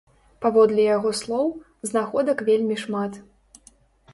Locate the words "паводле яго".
0.45-1.11